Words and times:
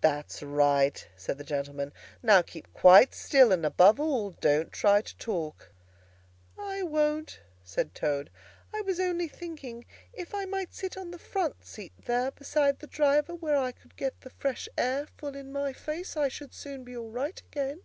"That's 0.00 0.42
right," 0.42 1.06
said 1.14 1.36
the 1.36 1.44
gentleman. 1.44 1.92
"Now 2.22 2.40
keep 2.40 2.72
quite 2.72 3.14
still, 3.14 3.52
and, 3.52 3.66
above 3.66 4.00
all, 4.00 4.30
don't 4.30 4.72
try 4.72 5.02
to 5.02 5.16
talk." 5.18 5.72
"I 6.58 6.82
won't," 6.82 7.40
said 7.64 7.94
Toad. 7.94 8.30
"I 8.72 8.80
was 8.80 8.98
only 8.98 9.28
thinking, 9.28 9.84
if 10.14 10.34
I 10.34 10.46
might 10.46 10.72
sit 10.72 10.96
on 10.96 11.10
the 11.10 11.18
front 11.18 11.66
seat 11.66 11.92
there, 12.02 12.30
beside 12.30 12.78
the 12.78 12.86
driver, 12.86 13.34
where 13.34 13.58
I 13.58 13.72
could 13.72 13.94
get 13.96 14.18
the 14.22 14.30
fresh 14.30 14.70
air 14.78 15.06
full 15.18 15.34
in 15.36 15.52
my 15.52 15.74
face, 15.74 16.16
I 16.16 16.28
should 16.28 16.54
soon 16.54 16.82
be 16.82 16.96
all 16.96 17.10
right 17.10 17.38
again." 17.38 17.82